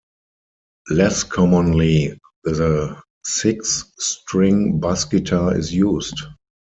[0.89, 6.19] Less commonly, the six string bass guitar is used.